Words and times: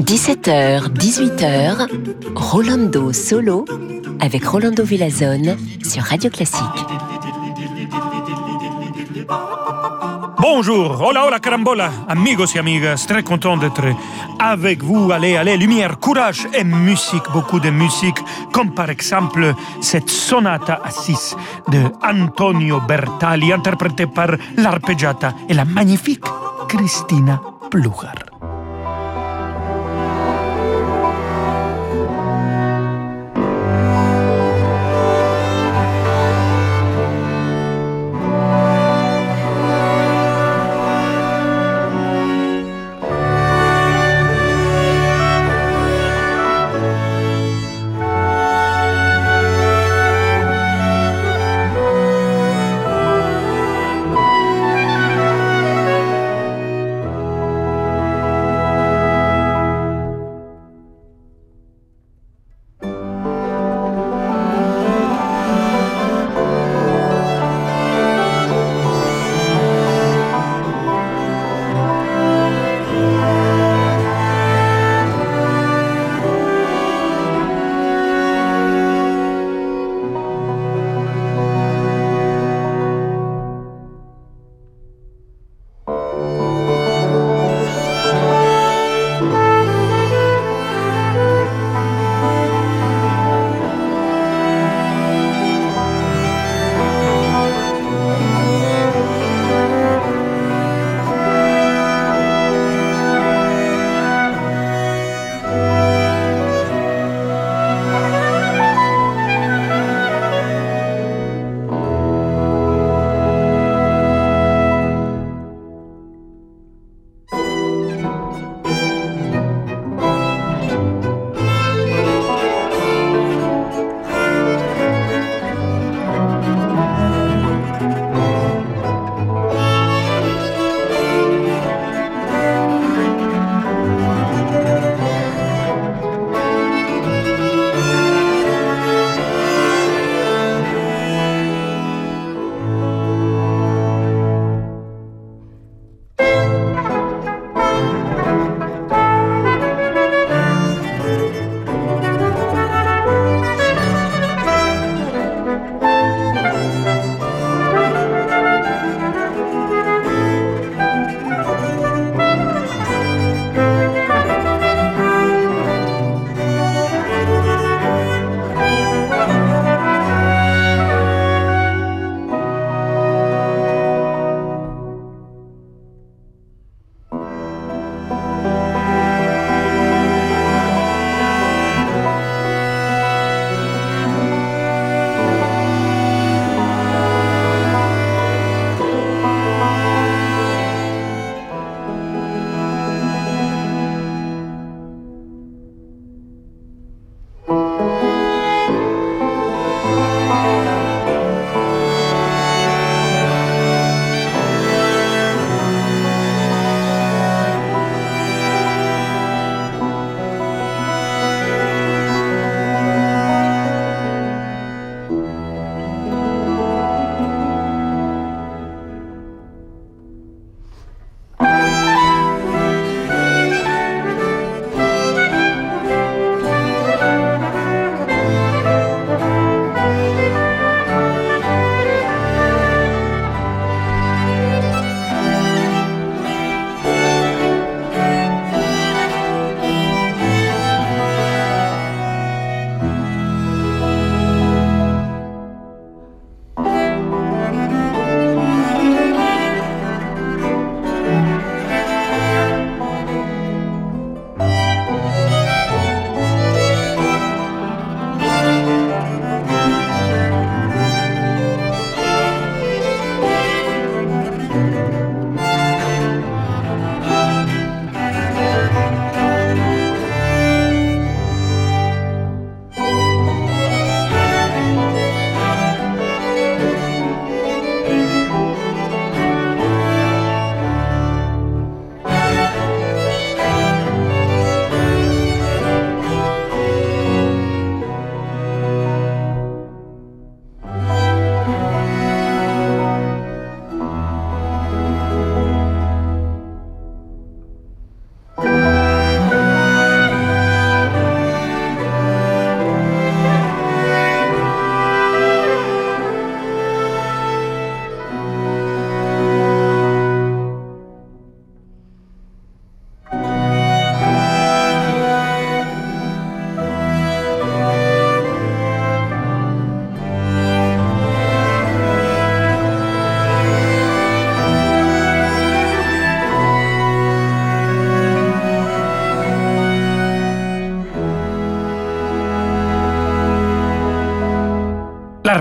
17h, 0.00 0.88
18h, 0.94 1.88
Rolando 2.34 3.12
Solo 3.12 3.66
avec 4.18 4.46
Rolando 4.46 4.82
Villazone 4.82 5.58
sur 5.84 6.04
Radio 6.04 6.30
Classique. 6.30 6.62
Bonjour, 10.38 11.02
hola, 11.02 11.26
hola, 11.26 11.38
carambola, 11.38 11.90
amigos 12.08 12.54
et 12.54 12.58
amigas, 12.60 13.04
très 13.06 13.22
content 13.22 13.58
d'être 13.58 13.94
avec 14.40 14.82
vous. 14.82 15.12
Allez, 15.12 15.36
allez, 15.36 15.56
lumière, 15.56 15.98
courage 15.98 16.48
et 16.54 16.64
musique, 16.64 17.30
beaucoup 17.32 17.60
de 17.60 17.70
musique, 17.70 18.18
comme 18.52 18.72
par 18.74 18.90
exemple 18.90 19.54
cette 19.80 20.10
sonata 20.10 20.80
à 20.82 20.90
6 20.90 21.36
de 21.68 21.82
Antonio 22.02 22.80
Bertali, 22.80 23.52
interprétée 23.52 24.06
par 24.06 24.30
l'arpeggiata 24.56 25.34
et 25.48 25.54
la 25.54 25.64
magnifique 25.64 26.24
Christina 26.68 27.40
Plugar. 27.70 28.29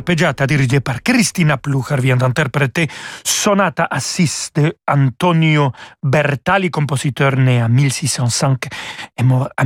L'arpeggiata 0.09 0.47
dirigée 0.47 0.79
par 0.79 1.03
Christina 1.03 1.57
Plucher 1.57 1.97
vient 2.01 2.17
d'interpréter 2.17 2.87
Sonata 3.23 3.87
à 3.89 3.99
6 3.99 4.51
de 4.55 4.75
Antonio 4.87 5.71
Bertali, 6.01 6.71
compositeur 6.71 7.35
né 7.35 7.61
en 7.61 7.69
1605 7.69 8.69
et 9.17 9.23
mort 9.23 9.49
en 9.55 9.65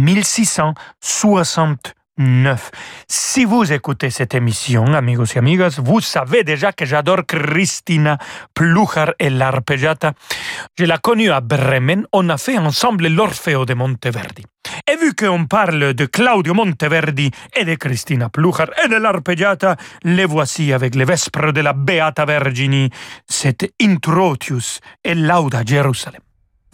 1660. 2.18 2.72
Si 3.08 3.46
vous 3.46 3.72
écoutez 3.74 4.10
cette 4.10 4.36
émission, 4.36 4.86
amigos 4.94 5.36
et 5.36 5.40
amigas, 5.40 5.80
vous 5.80 6.02
savez 6.02 6.44
déjà 6.44 6.72
que 6.72 6.86
j'adore 6.86 7.26
Christina 7.28 8.18
Plucher 8.54 9.14
et 9.20 9.30
l'arpeggiata. 9.30 10.14
Je 10.78 10.86
l'ai 10.86 10.98
connue 11.02 11.32
à 11.32 11.42
Bremen, 11.42 12.06
on 12.14 12.30
a 12.30 12.38
fait 12.38 12.58
ensemble 12.58 13.08
l'Orfeo 13.08 13.66
de 13.66 13.74
Monteverdi. 13.74 14.44
Et 14.88 14.96
vu 14.96 15.14
qu'on 15.16 15.46
parle 15.46 15.94
de 15.94 16.06
Claudio 16.06 16.54
Monteverdi 16.54 17.32
et 17.56 17.66
de 17.66 17.76
Christina 17.76 18.30
Plucher 18.30 18.66
et 18.84 18.88
de 18.88 18.96
l'arpeggiata, 18.96 19.76
les 20.04 20.26
voici 20.26 20.72
avec 20.72 20.96
les 20.96 21.06
Vespres 21.06 21.52
de 21.52 21.62
la 21.62 21.74
Beata 21.74 22.26
Vergini, 22.26 22.90
c'est 23.28 23.74
Introtius 23.82 24.80
et 25.04 25.16
Lauda 25.16 25.64
Jerusalem. 25.66 26.22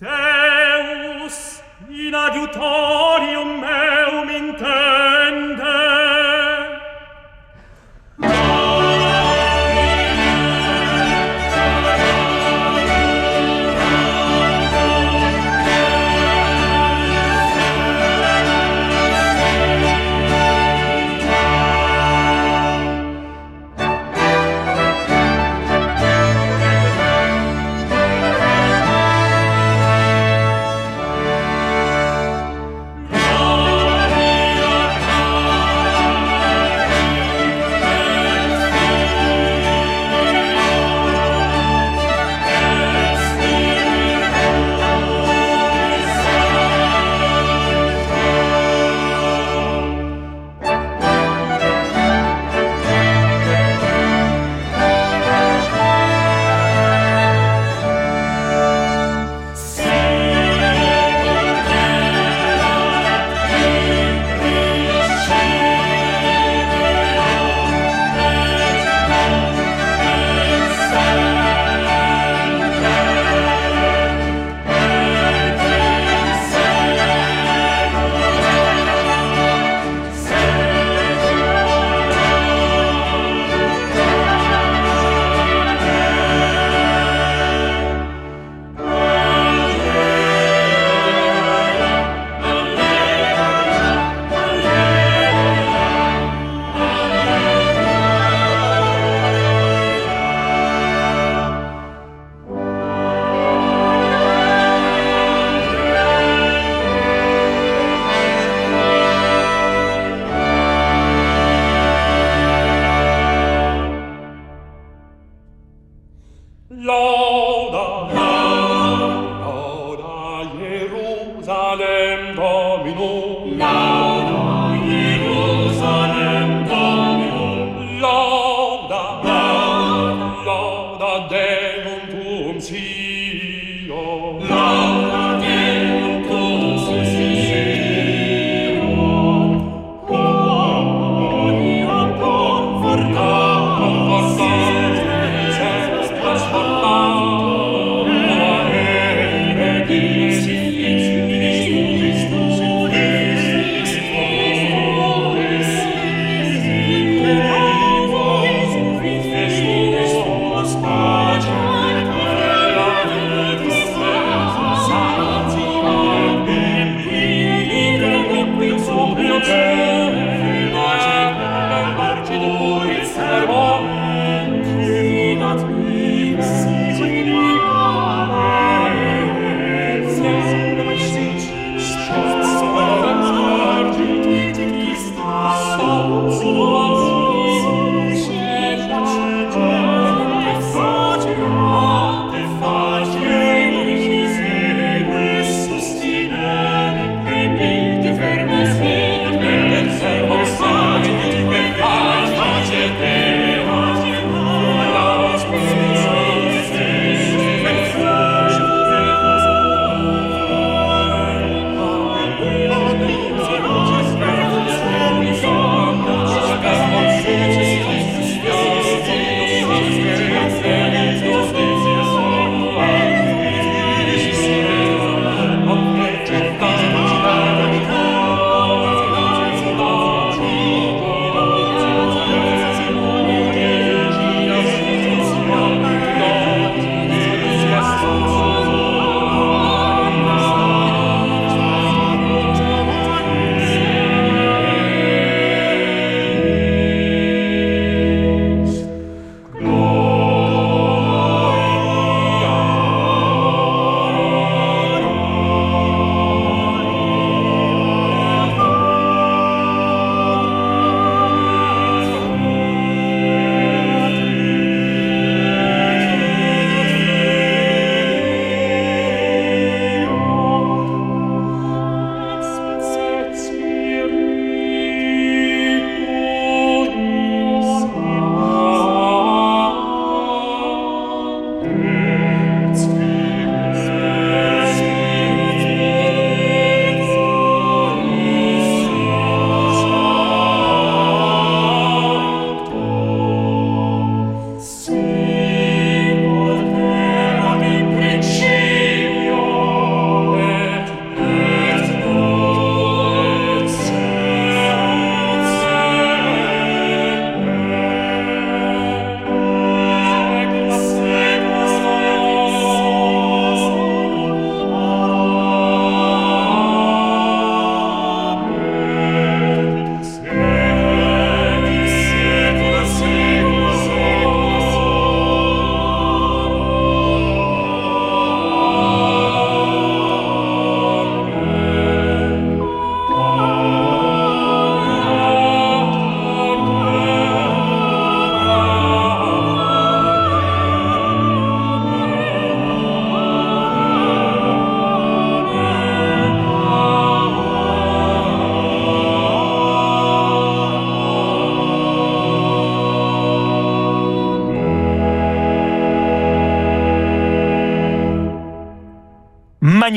Deus 0.02 1.62
in 1.90 2.14
adiutorium 2.14 3.60
meum 3.60 4.30
intende 4.30 5.19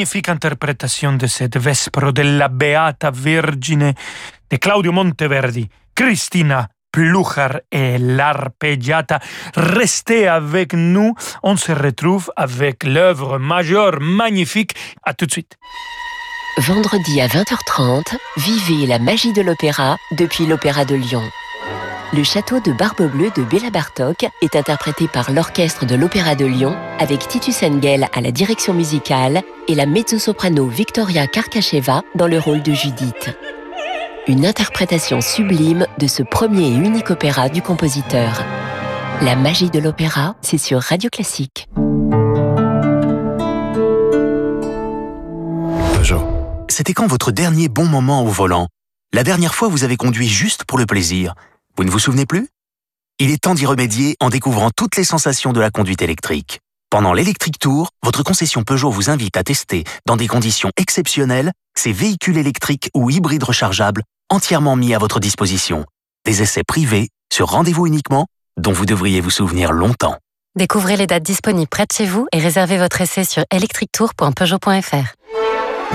magnifique 0.03 0.31
interprétation 0.31 1.13
de 1.13 1.29
cette 1.29 1.57
Vespro 1.57 2.11
de 2.11 2.23
la 2.23 2.49
Beata 2.49 3.13
Vergine 3.13 3.95
de 4.51 4.57
Claudio 4.57 4.91
Monteverdi, 4.91 5.69
Cristina 5.95 6.69
Pluchar 6.91 7.61
et 7.71 7.99
l'arpeggiata. 7.99 9.21
Restez 9.55 10.27
avec 10.27 10.75
nous, 10.75 11.15
on 11.45 11.57
se 11.57 11.71
retrouve 11.71 12.33
avec 12.35 12.83
l'œuvre 12.83 13.39
majeure 13.39 14.01
magnifique. 14.01 14.75
À 15.05 15.15
tout 15.15 15.27
de 15.27 15.31
suite. 15.31 15.57
Vendredi 16.59 17.21
à 17.21 17.29
20h30, 17.29 18.17
vivez 18.39 18.89
la 18.89 18.99
magie 18.99 19.33
de 19.33 19.43
l'opéra 19.43 19.99
depuis 20.19 20.47
l'Opéra 20.47 20.85
de 20.85 20.97
Lyon. 20.97 21.23
Le 22.15 22.25
château 22.25 22.61
de 22.61 22.73
Barbe 22.73 23.11
Bleue 23.11 23.31
de 23.35 23.43
Béla 23.43 23.71
Bartok 23.71 24.27
est 24.43 24.55
interprété 24.55 25.09
par 25.09 25.33
l'orchestre 25.33 25.87
de 25.87 25.95
l'Opéra 25.95 26.35
de 26.35 26.45
Lyon 26.45 26.77
avec 26.99 27.27
Titus 27.27 27.63
Engel 27.63 28.07
à 28.13 28.21
la 28.21 28.31
direction 28.31 28.75
musicale 28.75 29.41
et 29.67 29.75
la 29.75 29.87
mezzo-soprano 29.87 30.67
Victoria 30.67 31.27
Karkacheva 31.27 32.03
dans 32.15 32.27
le 32.27 32.39
rôle 32.39 32.61
de 32.61 32.75
Judith. 32.75 33.35
Une 34.29 34.45
interprétation 34.45 35.23
sublime 35.23 35.87
de 35.99 36.07
ce 36.07 36.23
premier 36.23 36.67
et 36.67 36.75
unique 36.75 37.09
opéra 37.09 37.49
du 37.49 37.63
compositeur. 37.63 38.45
La 39.23 39.35
magie 39.35 39.71
de 39.71 39.79
l'opéra, 39.79 40.37
c'est 40.43 40.59
sur 40.59 40.83
Radio 40.83 41.09
Classique. 41.09 41.67
Bonjour. 45.97 46.29
C'était 46.69 46.93
quand 46.93 47.07
votre 47.07 47.33
dernier 47.33 47.69
bon 47.69 47.87
moment 47.87 48.23
au 48.23 48.29
volant? 48.29 48.69
La 49.15 49.25
dernière 49.25 49.55
fois, 49.55 49.69
vous 49.69 49.83
avez 49.83 49.97
conduit 49.97 50.29
juste 50.29 50.65
pour 50.65 50.77
le 50.77 50.85
plaisir 50.85 51.35
vous 51.77 51.85
ne 51.85 51.91
vous 51.91 51.99
souvenez 51.99 52.27
plus? 52.27 52.49
Il 53.19 53.31
est 53.31 53.39
temps 53.39 53.55
d'y 53.55 53.67
remédier 53.67 54.17
en 54.21 54.29
découvrant 54.29 54.71
toutes 54.77 54.97
les 54.97 55.05
sensations 55.05 55.53
de 55.53 55.61
la 55.61 55.71
conduite 55.71 56.03
électrique. 56.03 56.61
Pendant 56.91 57.15
l'Electric 57.15 57.59
Tour, 57.59 57.89
votre 58.03 58.23
concession 58.23 58.63
Peugeot 58.63 58.91
vous 58.91 59.09
invite 59.09 59.37
à 59.39 59.43
tester, 59.43 59.85
dans 60.07 60.17
des 60.17 60.29
conditions 60.29 60.71
exceptionnelles, 60.77 61.53
ces 61.75 61.93
véhicules 61.93 62.37
électriques 62.37 62.91
ou 62.95 63.09
hybrides 63.09 63.45
rechargeables 63.45 64.03
entièrement 64.29 64.77
mis 64.77 64.95
à 64.95 64.99
votre 64.99 65.21
disposition. 65.21 65.87
Des 66.27 66.43
essais 66.43 66.63
privés, 66.63 67.09
sur 67.33 67.49
rendez-vous 67.49 67.87
uniquement, 67.87 68.27
dont 68.59 68.73
vous 68.73 68.87
devriez 68.87 69.21
vous 69.21 69.31
souvenir 69.31 69.73
longtemps. 69.73 70.17
Découvrez 70.55 70.99
les 70.99 71.07
dates 71.07 71.23
disponibles 71.23 71.69
près 71.69 71.85
de 71.85 71.93
chez 71.97 72.05
vous 72.05 72.27
et 72.33 72.39
réservez 72.39 72.77
votre 72.77 73.01
essai 73.01 73.25
sur 73.25 73.45
electrictour.peugeot.fr. 73.51 75.15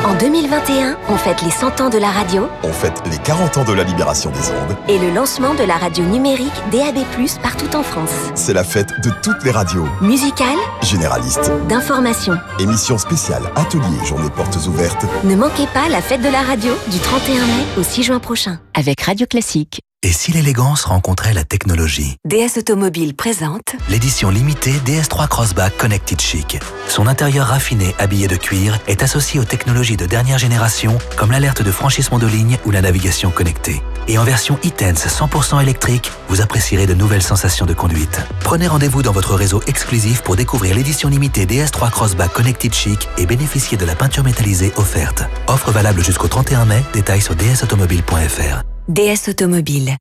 En 0.05 0.13
2021, 0.15 0.97
on 1.09 1.17
fête 1.17 1.41
les 1.41 1.49
100 1.51 1.81
ans 1.81 1.89
de 1.89 1.97
la 1.97 2.09
radio. 2.09 2.47
On 2.63 2.71
fête 2.71 3.01
les 3.09 3.17
40 3.17 3.57
ans 3.57 3.63
de 3.63 3.73
la 3.73 3.83
libération 3.83 4.29
des 4.31 4.49
ondes. 4.51 4.77
Et 4.87 4.99
le 4.99 5.11
lancement 5.11 5.53
de 5.55 5.63
la 5.63 5.75
radio 5.75 6.03
numérique 6.05 6.53
DAB+, 6.71 6.99
partout 7.41 7.75
en 7.75 7.83
France. 7.83 8.11
C'est 8.35 8.53
la 8.53 8.63
fête 8.63 8.93
de 9.03 9.09
toutes 9.23 9.43
les 9.43 9.51
radios. 9.51 9.85
Musicales. 10.01 10.57
Généralistes. 10.81 11.51
D'information. 11.67 12.37
Émissions 12.59 12.97
spéciales, 12.97 13.43
ateliers, 13.55 14.05
journées 14.05 14.29
portes 14.29 14.57
ouvertes. 14.67 15.05
Ne 15.23 15.35
manquez 15.35 15.67
pas 15.73 15.89
la 15.89 16.01
fête 16.01 16.21
de 16.21 16.29
la 16.29 16.41
radio 16.41 16.73
du 16.91 16.99
31 16.99 17.45
mai 17.45 17.63
au 17.77 17.83
6 17.83 18.03
juin 18.03 18.19
prochain. 18.19 18.59
Avec 18.75 19.01
Radio 19.01 19.25
Classique. 19.25 19.81
Et 20.07 20.13
si 20.13 20.31
l'élégance 20.31 20.85
rencontrait 20.85 21.33
la 21.33 21.43
technologie 21.43 22.15
DS 22.23 22.59
Automobile 22.59 23.13
présente 23.13 23.75
l'édition 23.89 24.29
limitée 24.29 24.71
DS3 24.85 25.27
Crossback 25.27 25.75
Connected 25.75 26.21
Chic. 26.21 26.57
Son 26.87 27.07
intérieur 27.07 27.47
raffiné 27.47 27.93
habillé 27.99 28.29
de 28.29 28.37
cuir 28.37 28.79
est 28.87 29.03
associé 29.03 29.37
aux 29.37 29.43
technologies 29.43 29.97
de 29.97 30.05
dernière 30.05 30.37
génération 30.37 30.97
comme 31.17 31.31
l'alerte 31.31 31.61
de 31.61 31.71
franchissement 31.71 32.19
de 32.19 32.25
ligne 32.25 32.57
ou 32.65 32.71
la 32.71 32.79
navigation 32.79 33.31
connectée. 33.31 33.81
Et 34.07 34.17
en 34.17 34.23
version 34.23 34.57
e-Tense 34.65 35.07
100% 35.07 35.61
électrique, 35.61 36.09
vous 36.29 36.39
apprécierez 36.39 36.87
de 36.87 36.93
nouvelles 36.93 37.21
sensations 37.21 37.65
de 37.65 37.73
conduite. 37.73 38.21
Prenez 38.39 38.67
rendez-vous 38.69 39.01
dans 39.01 39.11
votre 39.11 39.35
réseau 39.35 39.61
exclusif 39.67 40.21
pour 40.21 40.37
découvrir 40.37 40.73
l'édition 40.73 41.09
limitée 41.09 41.45
DS3 41.45 41.91
Crossback 41.91 42.31
Connected 42.31 42.73
Chic 42.73 43.09
et 43.17 43.25
bénéficier 43.25 43.77
de 43.77 43.85
la 43.85 43.95
peinture 43.95 44.23
métallisée 44.23 44.71
offerte. 44.77 45.25
Offre 45.47 45.71
valable 45.71 46.01
jusqu'au 46.01 46.29
31 46.29 46.63
mai, 46.63 46.81
détails 46.93 47.21
sur 47.21 47.35
dsautomobile.fr. 47.35 48.63
DS 48.87 49.27
Automobile. 49.27 49.97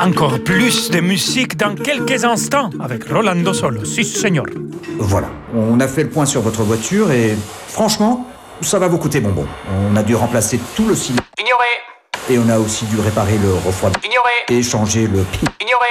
Encore 0.00 0.42
plus 0.42 0.90
de 0.90 1.00
musique 1.00 1.58
dans 1.58 1.74
quelques 1.74 2.24
instants 2.24 2.70
avec 2.80 3.04
Rolando 3.10 3.52
Solo. 3.52 3.84
Si, 3.84 4.04
señor. 4.04 4.46
Voilà, 4.98 5.28
on 5.54 5.78
a 5.80 5.86
fait 5.86 6.04
le 6.04 6.08
point 6.08 6.24
sur 6.24 6.40
votre 6.40 6.62
voiture 6.62 7.12
et 7.12 7.36
franchement, 7.68 8.26
ça 8.62 8.78
va 8.78 8.88
vous 8.88 8.96
coûter 8.96 9.20
bonbon. 9.20 9.46
On 9.90 9.96
a 9.96 10.02
dû 10.02 10.14
remplacer 10.14 10.58
tout 10.74 10.88
le 10.88 10.94
ciment. 10.94 11.20
Ignoré. 11.38 11.66
Et 12.30 12.38
on 12.38 12.48
a 12.48 12.58
aussi 12.58 12.86
dû 12.86 12.98
réparer 13.00 13.36
le 13.36 13.52
refroidissement. 13.52 14.10
Ignoré. 14.10 14.58
Et 14.58 14.62
changer 14.62 15.02
le 15.02 15.24
pi. 15.24 15.40
Ignoré. 15.60 15.88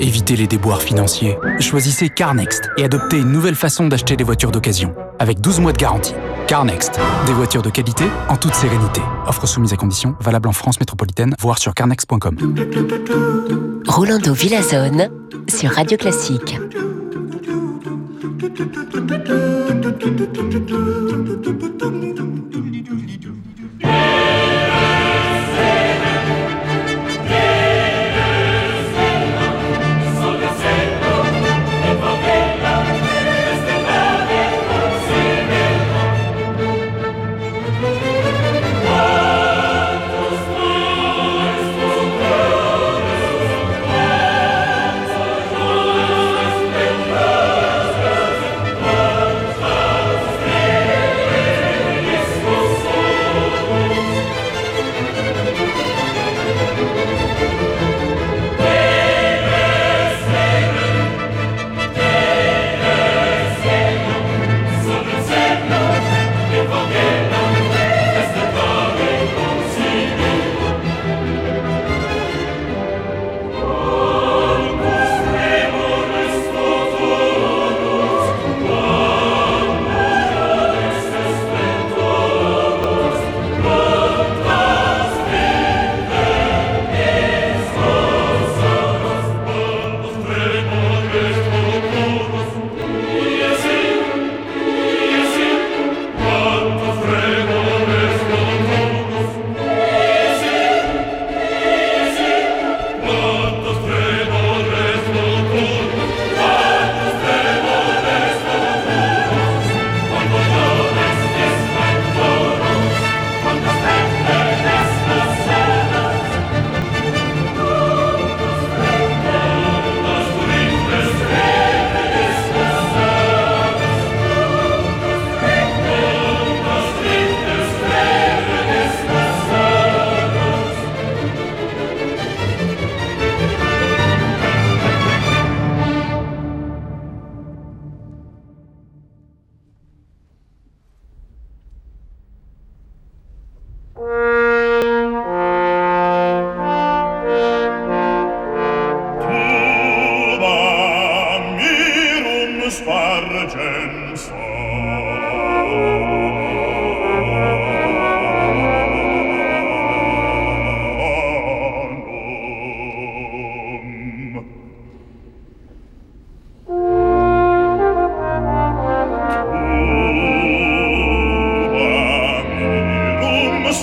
Évitez 0.00 0.36
les 0.36 0.46
déboires 0.46 0.82
financiers. 0.82 1.38
Choisissez 1.60 2.10
CarNext 2.10 2.68
et 2.76 2.84
adoptez 2.84 3.16
une 3.16 3.32
nouvelle 3.32 3.54
façon 3.54 3.88
d'acheter 3.88 4.16
des 4.16 4.24
voitures 4.24 4.50
d'occasion, 4.50 4.94
avec 5.18 5.40
12 5.40 5.60
mois 5.60 5.72
de 5.72 5.78
garantie. 5.78 6.14
CarNext, 6.50 6.98
des 7.26 7.32
voitures 7.32 7.62
de 7.62 7.70
qualité 7.70 8.02
en 8.28 8.36
toute 8.36 8.54
sérénité. 8.54 9.00
Offre 9.28 9.46
soumise 9.46 9.72
à 9.72 9.76
conditions, 9.76 10.16
valable 10.18 10.48
en 10.48 10.52
France 10.52 10.80
métropolitaine, 10.80 11.32
voire 11.38 11.58
sur 11.58 11.72
carnext.com. 11.74 12.36
Rolando 13.86 14.32
Villazone 14.32 15.10
sur 15.48 15.70
Radio 15.70 15.96
Classique. 15.96 16.58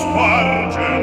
sparge. 0.08 0.97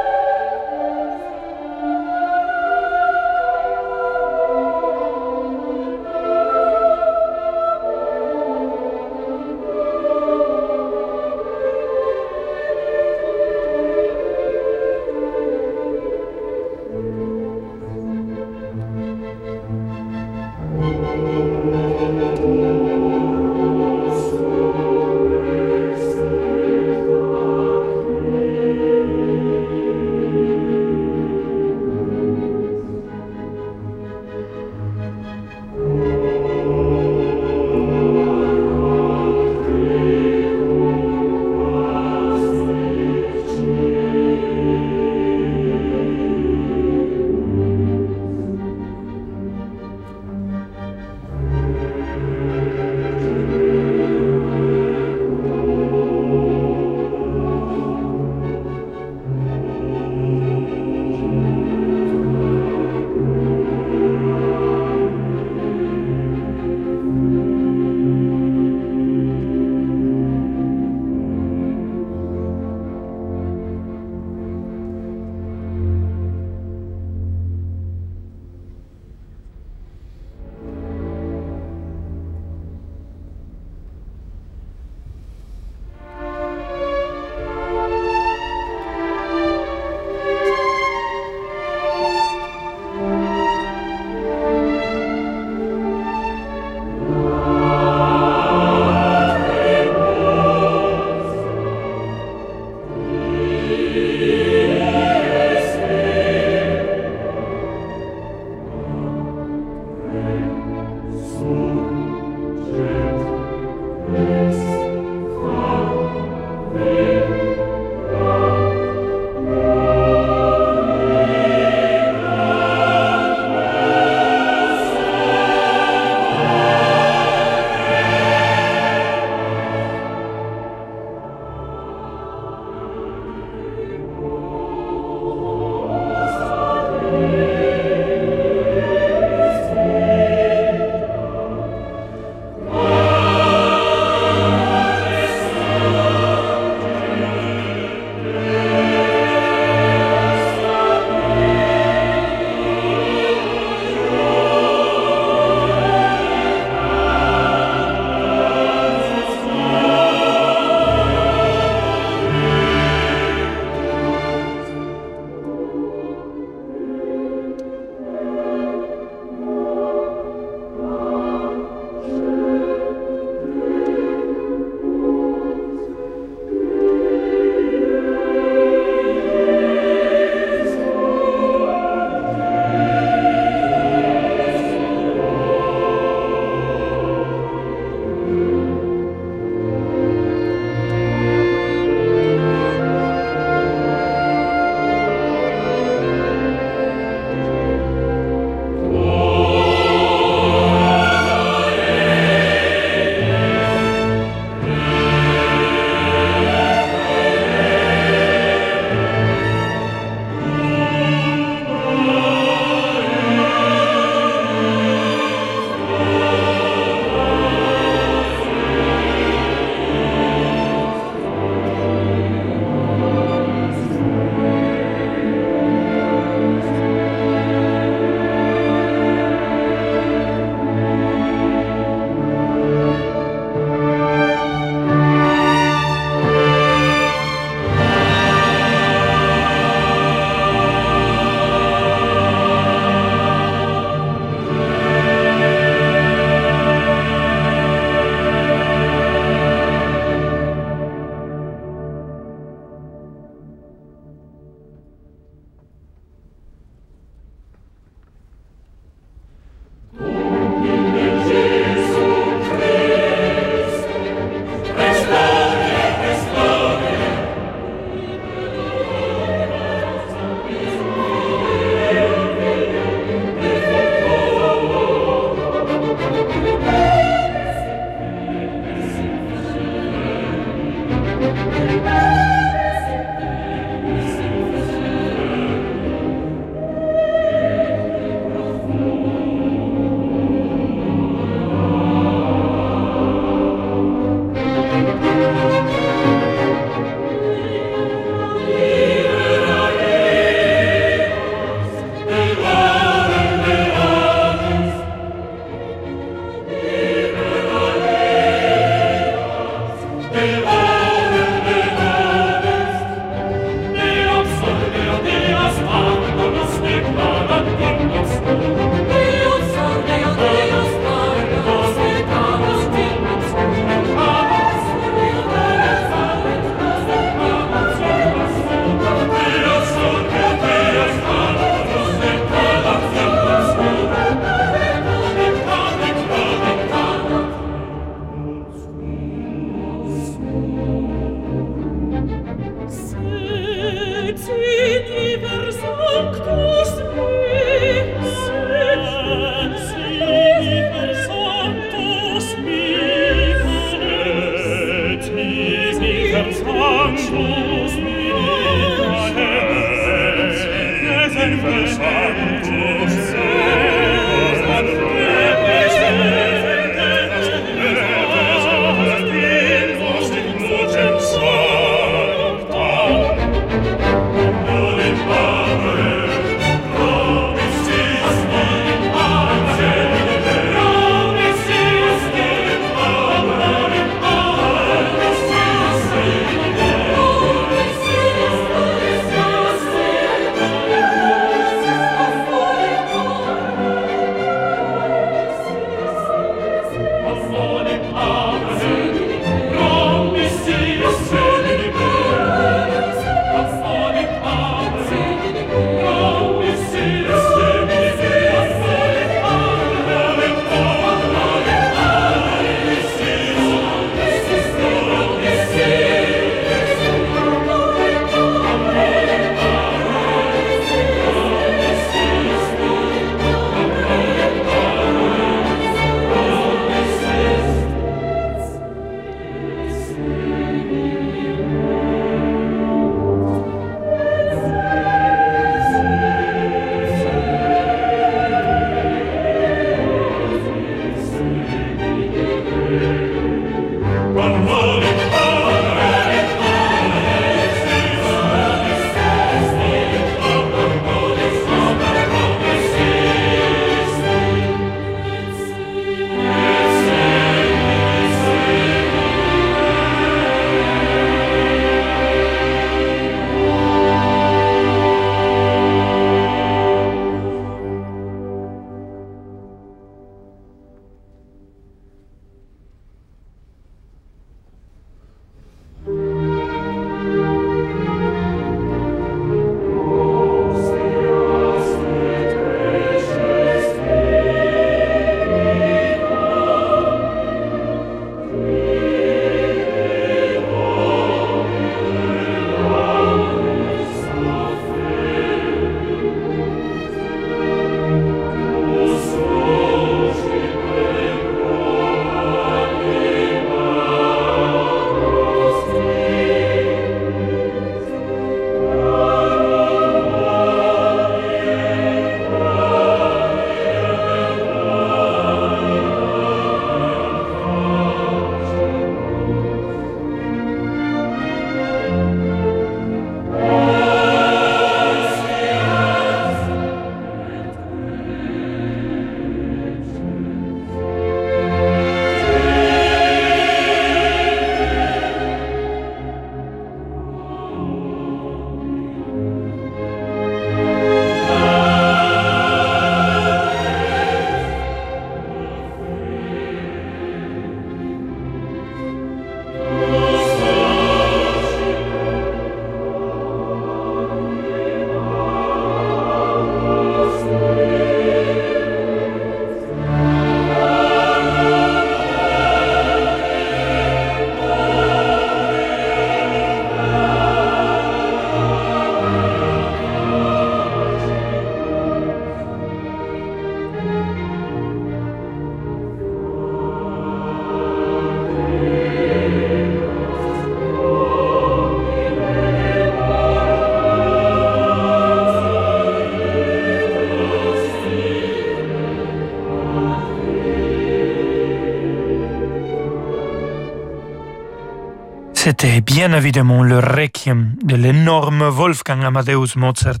C'était 595.46 595.80
bien 595.80 596.12
évidemment 596.12 596.64
le 596.64 596.80
requiem 596.80 597.54
de 597.62 597.76
l'énorme 597.76 598.48
Wolfgang 598.48 599.04
Amadeus 599.04 599.54
Mozart, 599.54 600.00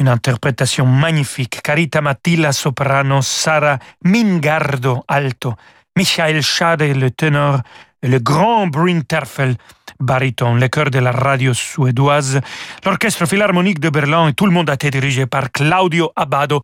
une 0.00 0.08
interprétation 0.08 0.86
magnifique. 0.86 1.60
Carita 1.62 2.00
Matilla 2.00 2.52
soprano, 2.52 3.20
Sara 3.20 3.78
Mingardo 4.02 5.04
alto, 5.06 5.56
Michael 5.94 6.42
Schade 6.42 6.96
le 6.96 7.10
ténor. 7.10 7.60
Et 8.02 8.08
le 8.08 8.18
grand 8.18 8.70
Terfel 9.06 9.56
baryton, 10.00 10.54
le 10.54 10.68
chœur 10.68 10.88
de 10.88 11.00
la 11.00 11.12
radio 11.12 11.52
suédoise, 11.52 12.40
l'orchestre 12.86 13.26
philharmonique 13.26 13.78
de 13.78 13.90
Berlin 13.90 14.28
et 14.28 14.32
tout 14.32 14.46
le 14.46 14.52
monde 14.52 14.70
a 14.70 14.74
été 14.74 14.90
dirigé 14.90 15.26
par 15.26 15.52
Claudio 15.52 16.12
Abbado. 16.16 16.62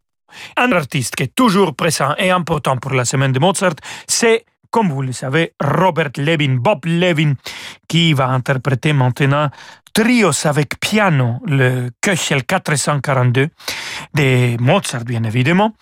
Un 0.57 0.73
artiste 0.73 1.15
qui 1.15 1.25
est 1.25 1.35
toujours 1.35 1.77
présent 1.77 2.15
et 2.17 2.31
important 2.31 2.79
pour 2.79 2.95
la 2.95 3.05
semaine 3.05 3.33
de 3.33 3.39
Mozart, 3.39 3.77
c'est 4.07 4.47
comme 4.71 4.91
vous 4.91 5.03
le 5.03 5.13
savez, 5.13 5.55
Robert 5.63 6.11
Levin, 6.17 6.57
Bob 6.57 6.85
Levin, 6.85 7.35
qui 7.89 8.13
va 8.13 8.29
interpréter 8.29 8.93
maintenant 8.93 9.51
trios 9.93 10.47
avec 10.47 10.79
piano, 10.79 11.41
le 11.47 11.91
Köchel 12.01 12.45
442 12.45 13.49
de 14.15 14.57
Mozart, 14.63 15.05
bien 15.05 15.25
évidemment, 15.25 15.75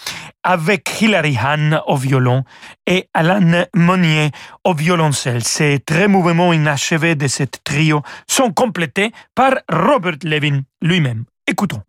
avec 0.42 1.02
Hilary 1.02 1.36
Hahn 1.36 1.80
au 1.86 1.96
violon 1.96 2.44
et 2.86 3.08
Alan 3.12 3.64
Monnier 3.74 4.30
au 4.64 4.74
violoncelle. 4.74 5.42
Ces 5.42 5.80
très 5.80 6.08
mouvements 6.08 6.52
inachevés 6.52 7.14
de 7.14 7.28
ce 7.28 7.42
trio 7.64 8.02
sont 8.26 8.52
complétés 8.52 9.12
par 9.34 9.52
Robert 9.70 10.18
Levin 10.22 10.62
lui-même. 10.80 11.24
Écoutons. 11.46 11.82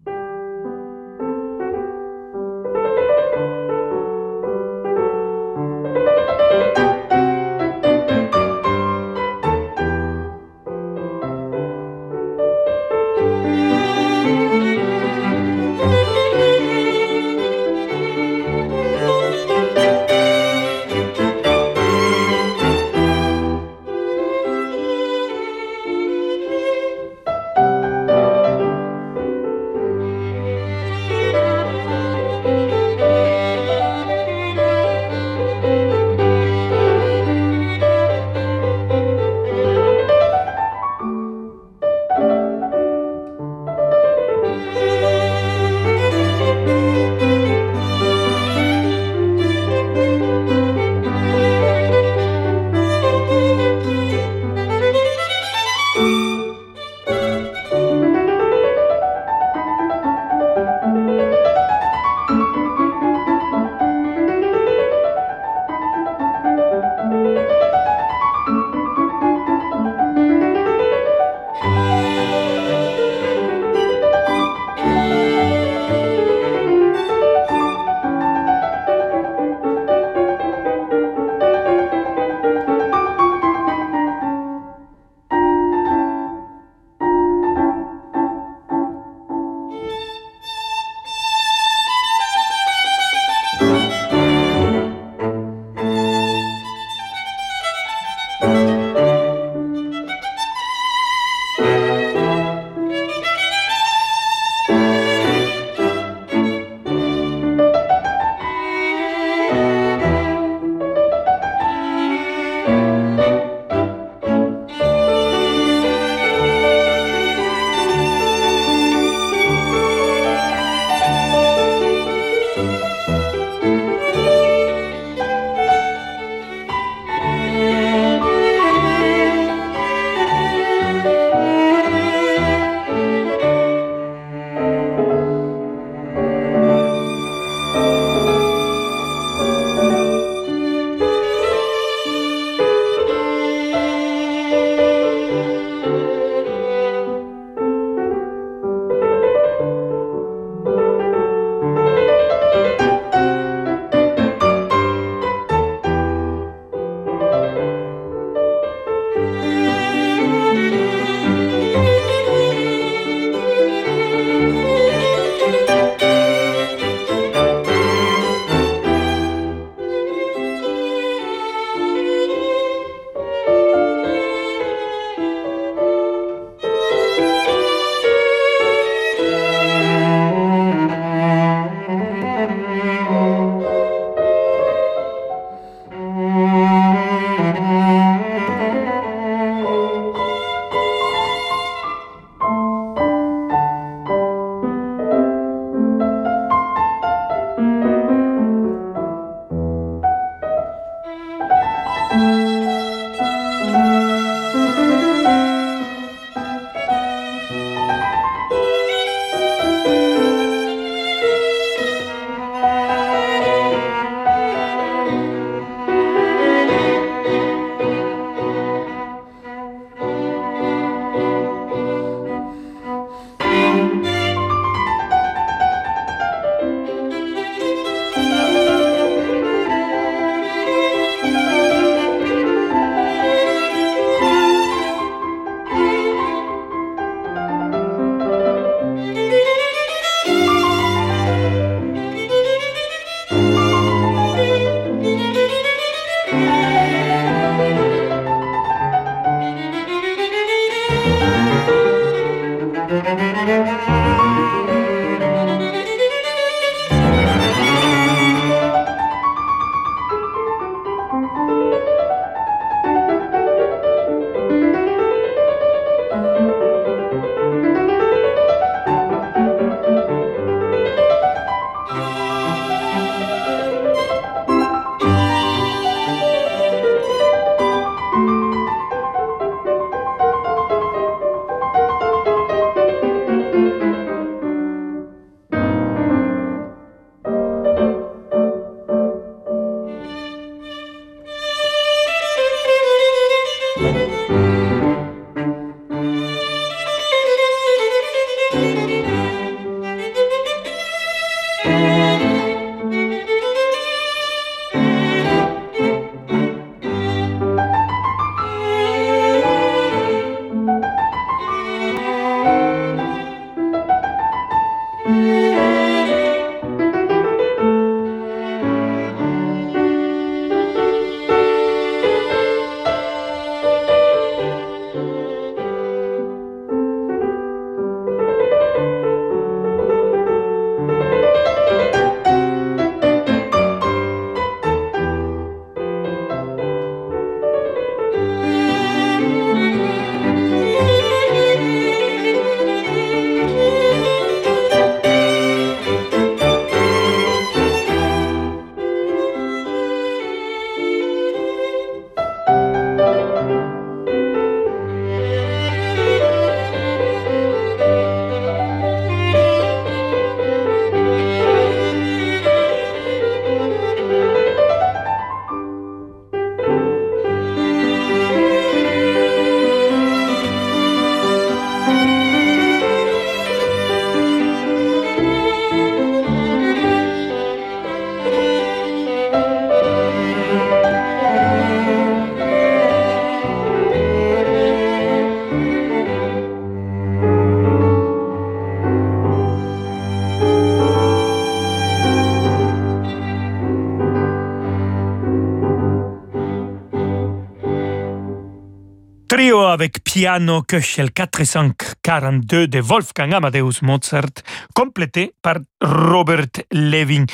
Avec 399.66 400.04
piano 400.04 400.62
Köchel 400.62 401.12
442 401.12 402.68
de 402.68 402.80
Wolfgang 402.80 403.34
Amadeus 403.34 403.82
Mozart, 403.82 404.44
complété 404.74 405.34
par 405.42 405.56
Robert 405.82 406.64
Levin. 406.72 407.26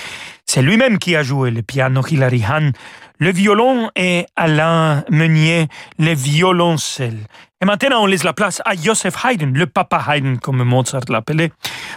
C'est 0.45 0.61
lui-même 0.61 0.97
qui 0.99 1.15
a 1.15 1.24
joué 1.24 1.51
le 1.51 1.61
piano 1.61 2.01
Hilary 2.09 2.43
Hahn, 2.43 2.71
le 3.19 3.32
violon 3.32 3.89
et 3.95 4.26
Alain 4.36 5.03
Meunier, 5.09 5.67
le 5.99 6.13
violoncelle. 6.13 7.19
Et 7.61 7.65
maintenant, 7.65 8.03
on 8.03 8.05
laisse 8.05 8.24
la 8.24 8.34
place 8.34 8.61
à 8.65 8.76
Joseph 8.76 9.15
Haydn, 9.24 9.53
le 9.53 9.67
papa 9.67 10.03
Haydn, 10.07 10.38
comme 10.38 10.63
Mozart 10.63 11.05
l'appelait, 11.09 11.51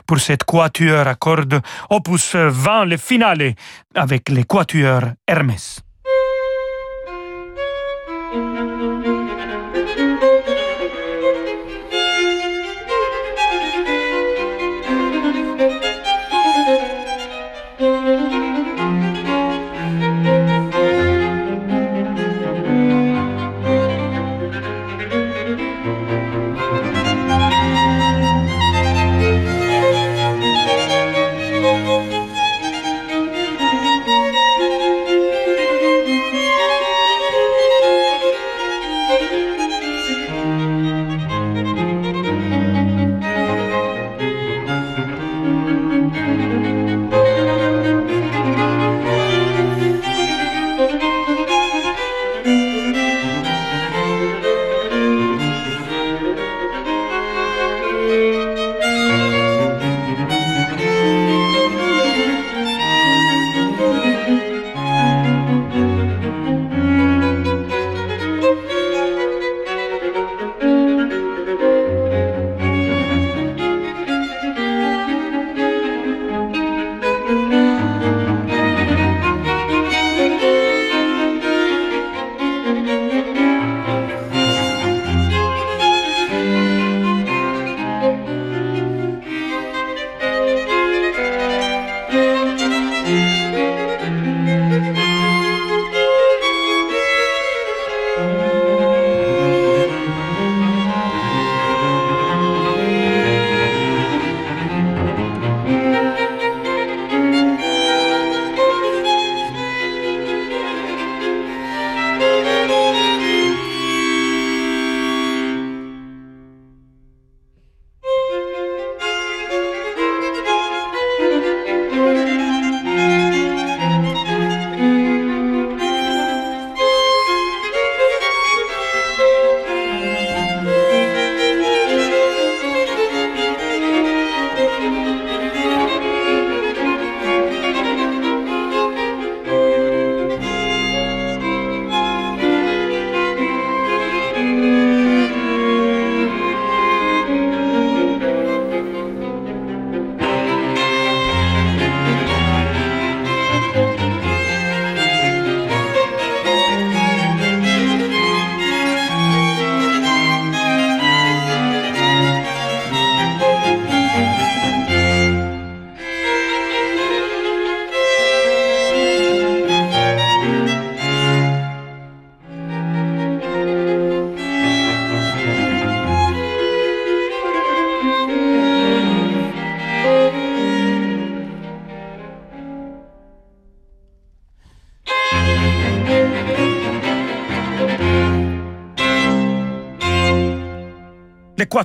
pour 0.07 0.19
cette 0.19 0.45
quatuor 0.45 1.07
à 1.07 1.15
cordes, 1.15 1.61
opus 1.91 2.35
20, 2.35 2.87
le 2.87 2.97
finale, 2.97 3.55
avec 3.95 4.29
les 4.29 4.45
quatuors 4.45 5.13
Hermès. 5.27 5.86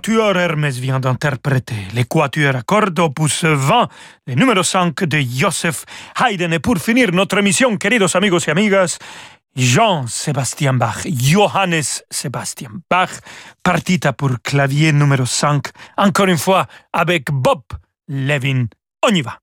L'équateur 0.01 0.35
Hermès 0.35 0.79
vient 0.79 0.99
d'interpréter 0.99 1.75
l'équateur 1.93 2.55
à 2.55 2.63
cordes 2.63 2.97
opus 2.97 3.43
20, 3.43 3.87
le 4.25 4.33
numéro 4.33 4.63
5 4.63 5.03
de 5.03 5.19
Joseph 5.19 5.85
Haydn. 6.19 6.53
Et 6.53 6.59
pour 6.59 6.79
finir 6.79 7.11
notre 7.11 7.37
émission, 7.37 7.77
queridos 7.77 8.15
amigos 8.15 8.47
et 8.47 8.49
amigas, 8.49 8.97
Jean-Sébastien 9.55 10.73
Bach, 10.73 11.05
Johannes 11.05 12.03
Sébastien 12.09 12.71
Bach, 12.89 13.11
partita 13.61 14.11
pour 14.11 14.31
clavier 14.41 14.91
numéro 14.91 15.25
5, 15.25 15.67
encore 15.97 16.27
une 16.29 16.39
fois 16.39 16.65
avec 16.91 17.29
Bob 17.31 17.61
Levin. 18.07 18.65
On 19.07 19.13
y 19.13 19.21
va. 19.21 19.37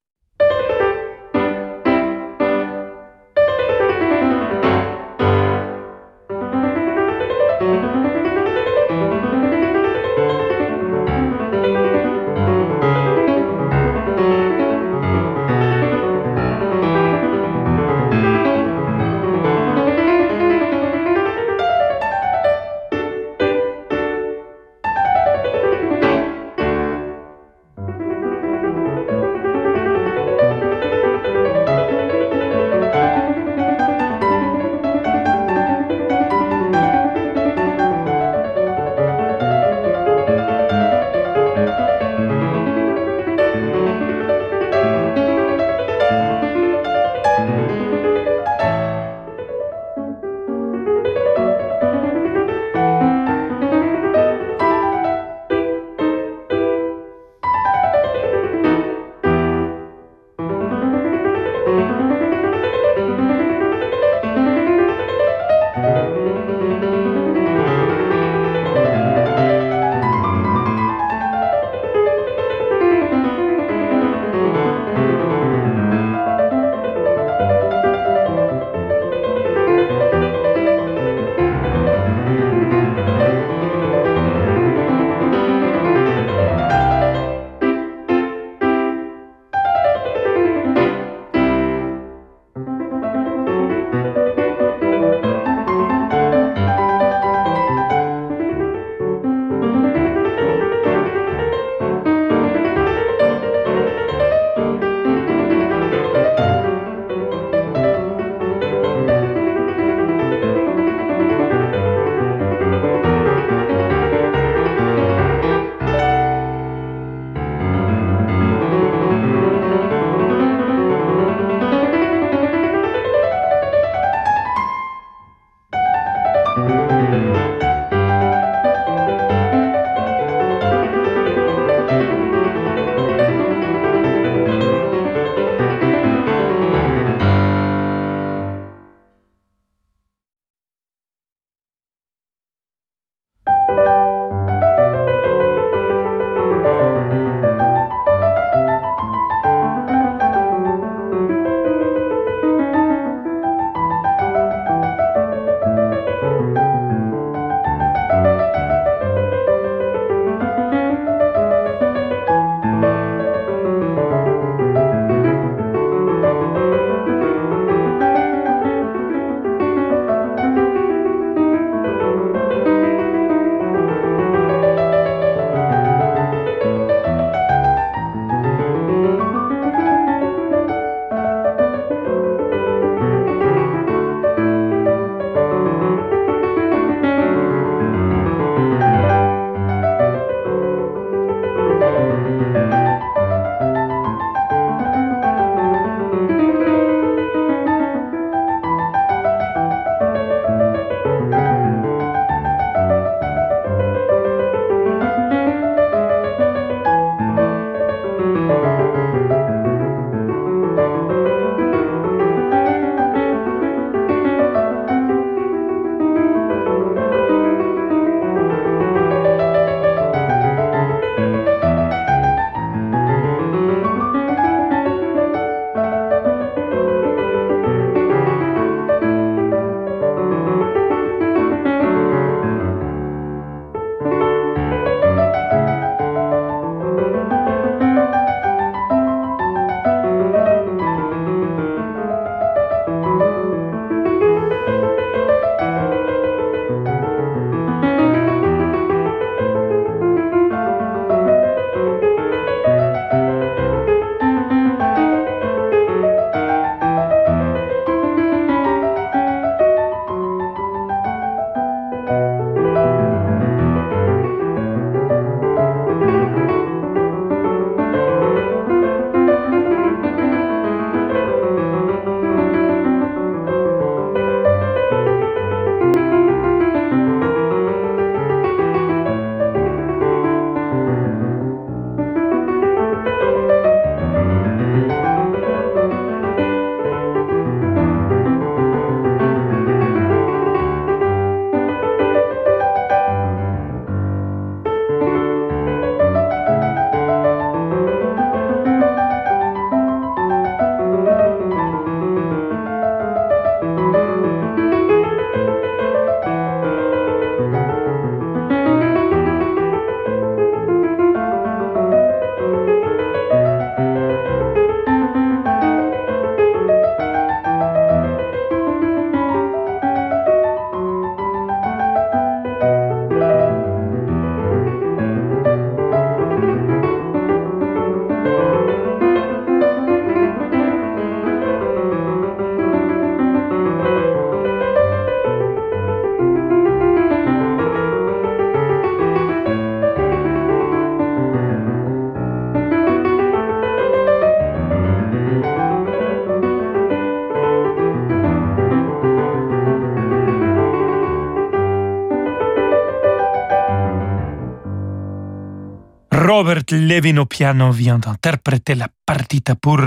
Levin 356.79 357.17
au 357.19 357.27
piano 357.27 357.71
vient 357.71 357.99
d'interpréter 357.99 358.75
la 358.75 358.89
partita 359.05 359.55
pour 359.55 359.81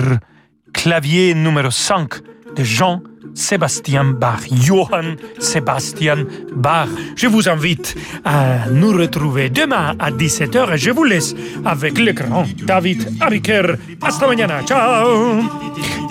clavier 0.73 1.33
numéro 1.33 1.71
5 1.71 2.09
de 2.55 2.63
Jean 2.63 3.01
Sébastien 3.33 4.03
Bach, 4.03 4.41
Johann 4.51 5.15
Sebastian 5.39 6.25
Bach. 6.53 6.89
Je 7.15 7.27
vous 7.27 7.47
invite 7.47 7.95
à 8.25 8.69
nous 8.69 8.91
retrouver 8.91 9.49
demain 9.49 9.95
à 9.99 10.11
17h 10.11 10.73
et 10.73 10.77
je 10.77 10.91
vous 10.91 11.05
laisse 11.05 11.33
avec 11.63 11.97
le 11.97 12.11
grand 12.11 12.45
David 12.63 13.09
Abiker. 13.21 13.75
Hasta 14.01 14.27
mañana. 14.27 14.63
Ciao. 14.63 15.41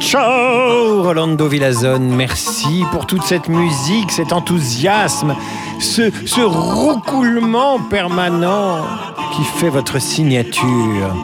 Ciao 0.00 1.02
Rolando 1.02 1.46
Villazone, 1.46 2.08
merci 2.16 2.84
pour 2.90 3.06
toute 3.06 3.22
cette 3.22 3.48
musique, 3.48 4.10
cet 4.10 4.32
enthousiasme, 4.32 5.36
ce, 5.78 6.10
ce 6.24 6.40
roucoulement 6.40 7.78
permanent 7.90 8.86
qui 9.32 9.44
fait 9.44 9.68
votre 9.68 10.00
signature. 10.00 11.14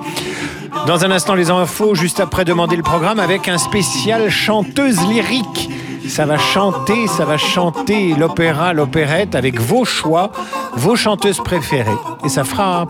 Dans 0.86 1.04
un 1.04 1.10
instant, 1.10 1.34
les 1.34 1.50
infos, 1.50 1.94
juste 1.94 2.20
après 2.20 2.44
demander 2.44 2.76
le 2.76 2.82
programme 2.82 3.18
avec 3.18 3.48
un 3.48 3.58
spécial 3.58 4.30
chanteuse 4.30 5.00
lyrique. 5.08 5.70
Ça 6.08 6.26
va 6.26 6.38
chanter, 6.38 7.08
ça 7.08 7.24
va 7.24 7.36
chanter 7.36 8.14
l'opéra, 8.14 8.72
l'opérette 8.72 9.34
avec 9.34 9.60
vos 9.60 9.84
choix, 9.84 10.30
vos 10.74 10.94
chanteuses 10.94 11.40
préférées. 11.40 11.90
Et 12.24 12.28
ça 12.28 12.44
fera... 12.44 12.86